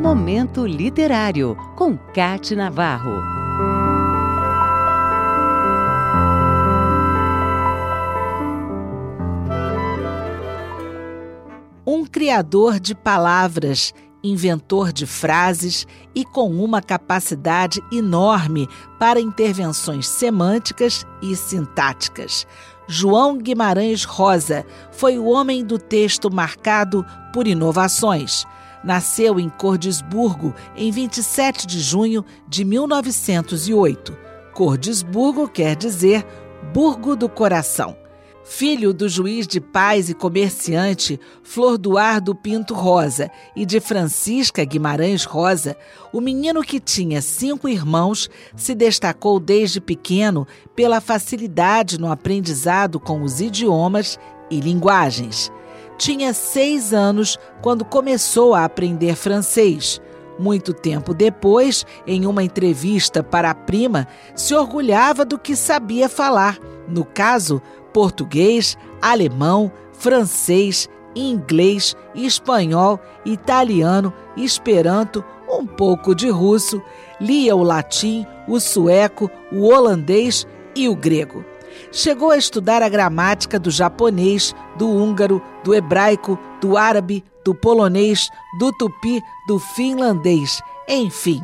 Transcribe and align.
Momento 0.00 0.66
Literário, 0.66 1.54
com 1.76 1.94
Cate 1.94 2.56
Navarro. 2.56 3.22
Um 11.86 12.06
criador 12.06 12.80
de 12.80 12.94
palavras, 12.94 13.92
inventor 14.24 14.90
de 14.90 15.04
frases 15.04 15.86
e 16.14 16.24
com 16.24 16.48
uma 16.48 16.80
capacidade 16.80 17.82
enorme 17.92 18.66
para 18.98 19.20
intervenções 19.20 20.08
semânticas 20.08 21.04
e 21.20 21.36
sintáticas. 21.36 22.46
João 22.88 23.36
Guimarães 23.36 24.04
Rosa 24.04 24.64
foi 24.92 25.18
o 25.18 25.26
homem 25.26 25.62
do 25.62 25.78
texto 25.78 26.32
marcado 26.32 27.04
por 27.34 27.46
inovações 27.46 28.46
nasceu 28.82 29.38
em 29.38 29.48
Cordisburgo 29.48 30.54
em 30.76 30.90
27 30.90 31.66
de 31.66 31.80
junho 31.80 32.24
de 32.48 32.64
1908. 32.64 34.16
Cordisburgo 34.54 35.48
quer 35.48 35.76
dizer 35.76 36.26
Burgo 36.72 37.16
do 37.16 37.28
Coração. 37.28 37.96
Filho 38.42 38.92
do 38.92 39.08
juiz 39.08 39.46
de 39.46 39.60
paz 39.60 40.10
e 40.10 40.14
comerciante 40.14 41.20
Flor 41.42 41.78
Duardo 41.78 42.34
Pinto 42.34 42.74
Rosa 42.74 43.30
e 43.54 43.64
de 43.64 43.78
Francisca 43.78 44.64
Guimarães 44.64 45.24
Rosa, 45.24 45.76
o 46.12 46.20
menino 46.20 46.62
que 46.62 46.80
tinha 46.80 47.22
cinco 47.22 47.68
irmãos 47.68 48.28
se 48.56 48.74
destacou 48.74 49.38
desde 49.38 49.80
pequeno 49.80 50.48
pela 50.74 51.00
facilidade 51.00 52.00
no 52.00 52.10
aprendizado 52.10 52.98
com 52.98 53.22
os 53.22 53.40
idiomas 53.40 54.18
e 54.50 54.58
linguagens 54.58 55.52
tinha 56.00 56.32
seis 56.32 56.94
anos 56.94 57.38
quando 57.60 57.84
começou 57.84 58.54
a 58.54 58.64
aprender 58.64 59.14
francês. 59.14 60.00
Muito 60.38 60.72
tempo 60.72 61.12
depois, 61.12 61.84
em 62.06 62.24
uma 62.24 62.42
entrevista 62.42 63.22
para 63.22 63.50
a 63.50 63.54
prima, 63.54 64.08
se 64.34 64.54
orgulhava 64.54 65.26
do 65.26 65.38
que 65.38 65.54
sabia 65.54 66.08
falar, 66.08 66.58
no 66.88 67.04
caso, 67.04 67.60
português, 67.92 68.78
alemão, 69.02 69.70
francês, 69.92 70.88
inglês, 71.14 71.94
espanhol, 72.14 72.98
italiano, 73.26 74.10
esperanto, 74.34 75.22
um 75.46 75.66
pouco 75.66 76.14
de 76.14 76.30
russo, 76.30 76.80
lia 77.20 77.54
o 77.54 77.62
latim, 77.62 78.26
o 78.48 78.58
sueco, 78.58 79.30
o 79.52 79.66
holandês 79.66 80.46
e 80.74 80.88
o 80.88 80.96
grego. 80.96 81.44
Chegou 81.92 82.30
a 82.30 82.36
estudar 82.36 82.82
a 82.82 82.88
gramática 82.88 83.58
do 83.58 83.70
japonês, 83.70 84.54
do 84.76 84.88
húngaro, 84.88 85.42
do 85.64 85.74
hebraico, 85.74 86.38
do 86.60 86.76
árabe, 86.76 87.24
do 87.44 87.54
polonês, 87.54 88.28
do 88.58 88.72
tupi, 88.72 89.20
do 89.46 89.58
finlandês, 89.58 90.60
enfim. 90.88 91.42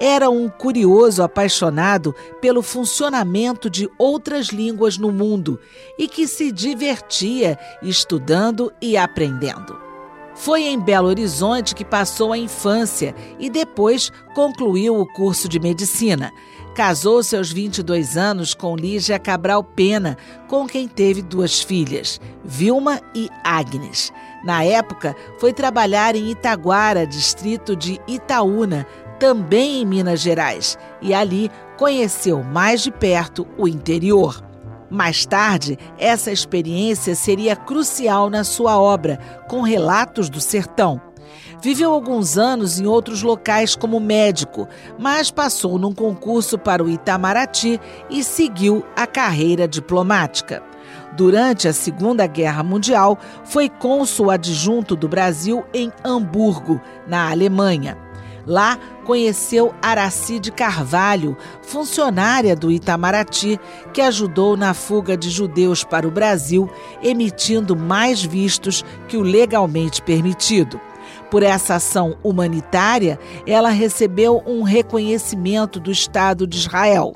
Era 0.00 0.30
um 0.30 0.48
curioso 0.48 1.22
apaixonado 1.22 2.14
pelo 2.40 2.62
funcionamento 2.62 3.68
de 3.68 3.88
outras 3.98 4.46
línguas 4.46 4.96
no 4.96 5.12
mundo 5.12 5.60
e 5.98 6.08
que 6.08 6.26
se 6.26 6.50
divertia 6.50 7.58
estudando 7.82 8.72
e 8.80 8.96
aprendendo. 8.96 9.83
Foi 10.34 10.64
em 10.64 10.78
Belo 10.78 11.08
Horizonte 11.08 11.74
que 11.74 11.84
passou 11.84 12.32
a 12.32 12.38
infância 12.38 13.14
e 13.38 13.48
depois 13.48 14.10
concluiu 14.34 15.00
o 15.00 15.06
curso 15.06 15.48
de 15.48 15.60
medicina. 15.60 16.32
Casou-se 16.74 17.36
aos 17.36 17.52
22 17.52 18.16
anos 18.16 18.52
com 18.52 18.74
Lígia 18.74 19.16
Cabral 19.16 19.62
Pena, 19.62 20.18
com 20.48 20.66
quem 20.66 20.88
teve 20.88 21.22
duas 21.22 21.62
filhas, 21.62 22.20
Vilma 22.44 23.00
e 23.14 23.28
Agnes. 23.44 24.12
Na 24.44 24.64
época, 24.64 25.14
foi 25.38 25.52
trabalhar 25.52 26.16
em 26.16 26.30
Itaguara, 26.32 27.06
distrito 27.06 27.76
de 27.76 28.00
Itaúna, 28.08 28.84
também 29.20 29.82
em 29.82 29.86
Minas 29.86 30.20
Gerais, 30.20 30.76
e 31.00 31.14
ali 31.14 31.48
conheceu 31.76 32.42
mais 32.42 32.82
de 32.82 32.90
perto 32.90 33.46
o 33.56 33.68
interior. 33.68 34.42
Mais 34.90 35.24
tarde, 35.24 35.78
essa 35.98 36.30
experiência 36.30 37.14
seria 37.14 37.56
crucial 37.56 38.30
na 38.30 38.44
sua 38.44 38.78
obra, 38.78 39.18
com 39.48 39.62
relatos 39.62 40.28
do 40.28 40.40
sertão. 40.40 41.00
Viveu 41.60 41.92
alguns 41.92 42.36
anos 42.36 42.78
em 42.78 42.86
outros 42.86 43.22
locais 43.22 43.74
como 43.74 43.98
médico, 43.98 44.68
mas 44.98 45.30
passou 45.30 45.78
num 45.78 45.94
concurso 45.94 46.58
para 46.58 46.84
o 46.84 46.90
Itamaraty 46.90 47.80
e 48.10 48.22
seguiu 48.22 48.84
a 48.94 49.06
carreira 49.06 49.66
diplomática. 49.66 50.62
Durante 51.16 51.68
a 51.68 51.72
Segunda 51.72 52.26
Guerra 52.26 52.62
Mundial, 52.62 53.18
foi 53.44 53.68
cônsul 53.68 54.30
adjunto 54.30 54.94
do 54.96 55.08
Brasil 55.08 55.64
em 55.72 55.90
Hamburgo, 56.04 56.80
na 57.06 57.30
Alemanha. 57.30 57.96
Lá 58.46 58.78
conheceu 59.04 59.74
Aracide 59.80 60.50
Carvalho, 60.50 61.36
funcionária 61.62 62.54
do 62.54 62.70
Itamaraty, 62.70 63.58
que 63.92 64.00
ajudou 64.00 64.56
na 64.56 64.74
fuga 64.74 65.16
de 65.16 65.30
judeus 65.30 65.82
para 65.82 66.06
o 66.06 66.10
Brasil, 66.10 66.68
emitindo 67.02 67.74
mais 67.74 68.22
vistos 68.22 68.84
que 69.08 69.16
o 69.16 69.22
legalmente 69.22 70.02
permitido. 70.02 70.80
Por 71.30 71.42
essa 71.42 71.76
ação 71.76 72.16
humanitária, 72.22 73.18
ela 73.46 73.70
recebeu 73.70 74.42
um 74.46 74.62
reconhecimento 74.62 75.80
do 75.80 75.90
Estado 75.90 76.46
de 76.46 76.56
Israel. 76.58 77.14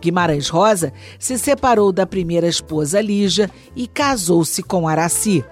Guimarães 0.00 0.48
Rosa 0.48 0.92
se 1.18 1.38
separou 1.38 1.90
da 1.90 2.06
primeira 2.06 2.46
esposa 2.46 3.00
Lígia 3.00 3.50
e 3.74 3.86
casou-se 3.86 4.62
com 4.62 4.86
Araci. 4.86 5.44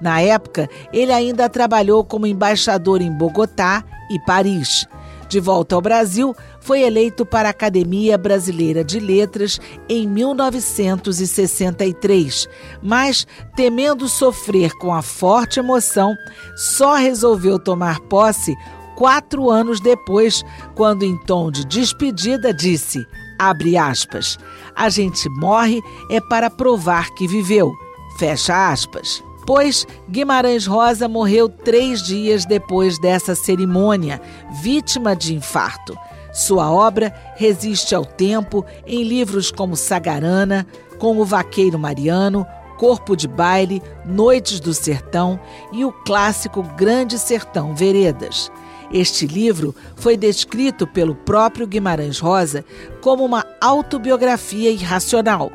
Na 0.00 0.20
época, 0.20 0.68
ele 0.92 1.12
ainda 1.12 1.48
trabalhou 1.48 2.04
como 2.04 2.26
embaixador 2.26 3.02
em 3.02 3.12
Bogotá 3.12 3.84
e 4.10 4.18
Paris. 4.20 4.86
De 5.28 5.40
volta 5.40 5.74
ao 5.74 5.82
Brasil, 5.82 6.34
foi 6.58 6.80
eleito 6.80 7.26
para 7.26 7.48
a 7.48 7.50
Academia 7.50 8.16
Brasileira 8.16 8.82
de 8.82 8.98
Letras 8.98 9.60
em 9.86 10.08
1963, 10.08 12.48
mas, 12.82 13.26
temendo 13.54 14.08
sofrer 14.08 14.72
com 14.78 14.94
a 14.94 15.02
forte 15.02 15.60
emoção, 15.60 16.16
só 16.56 16.94
resolveu 16.94 17.58
tomar 17.58 18.00
posse 18.00 18.56
quatro 18.96 19.50
anos 19.50 19.80
depois, 19.80 20.42
quando, 20.74 21.04
em 21.04 21.14
tom 21.24 21.50
de 21.50 21.66
despedida, 21.66 22.54
disse: 22.54 23.06
abre 23.38 23.76
aspas, 23.76 24.38
a 24.74 24.88
gente 24.88 25.28
morre 25.28 25.82
é 26.10 26.22
para 26.22 26.48
provar 26.48 27.10
que 27.10 27.28
viveu. 27.28 27.70
Fecha 28.18 28.70
aspas 28.70 29.27
pois 29.48 29.86
Guimarães 30.10 30.66
Rosa 30.66 31.08
morreu 31.08 31.48
três 31.48 32.02
dias 32.02 32.44
depois 32.44 32.98
dessa 32.98 33.34
cerimônia, 33.34 34.20
vítima 34.60 35.16
de 35.16 35.34
infarto. 35.34 35.96
Sua 36.34 36.70
obra 36.70 37.14
resiste 37.34 37.94
ao 37.94 38.04
tempo 38.04 38.62
em 38.86 39.02
livros 39.02 39.50
como 39.50 39.74
Sagarana, 39.74 40.66
com 40.98 41.16
o 41.16 41.24
Vaqueiro 41.24 41.78
Mariano, 41.78 42.46
Corpo 42.76 43.16
de 43.16 43.26
Baile, 43.26 43.82
Noites 44.04 44.60
do 44.60 44.74
Sertão 44.74 45.40
e 45.72 45.82
o 45.82 45.92
clássico 45.92 46.62
Grande 46.62 47.18
Sertão 47.18 47.74
Veredas. 47.74 48.52
Este 48.92 49.26
livro 49.26 49.74
foi 49.96 50.18
descrito 50.18 50.86
pelo 50.86 51.14
próprio 51.14 51.66
Guimarães 51.66 52.18
Rosa 52.18 52.66
como 53.00 53.24
uma 53.24 53.46
autobiografia 53.62 54.70
irracional 54.70 55.50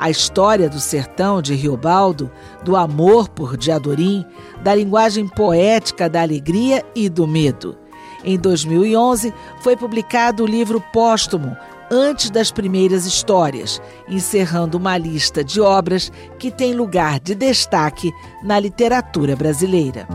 a 0.00 0.08
história 0.08 0.66
do 0.70 0.80
sertão 0.80 1.42
de 1.42 1.54
Riobaldo, 1.54 2.30
do 2.64 2.74
amor 2.74 3.28
por 3.28 3.54
Diadorim, 3.54 4.24
da 4.62 4.74
linguagem 4.74 5.28
poética 5.28 6.08
da 6.08 6.22
alegria 6.22 6.82
e 6.94 7.06
do 7.06 7.26
medo. 7.26 7.76
Em 8.24 8.38
2011, 8.38 9.32
foi 9.60 9.76
publicado 9.76 10.42
o 10.42 10.46
livro 10.46 10.82
póstumo 10.90 11.54
Antes 11.92 12.30
das 12.30 12.50
Primeiras 12.50 13.04
Histórias, 13.04 13.82
encerrando 14.08 14.78
uma 14.78 14.96
lista 14.96 15.44
de 15.44 15.60
obras 15.60 16.10
que 16.38 16.50
tem 16.50 16.72
lugar 16.72 17.20
de 17.20 17.34
destaque 17.34 18.10
na 18.42 18.58
literatura 18.58 19.36
brasileira. 19.36 20.06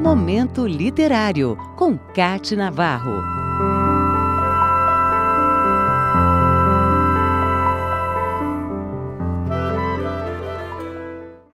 Momento 0.00 0.66
Literário, 0.66 1.58
com 1.76 1.98
Cate 1.98 2.54
Navarro. 2.54 3.35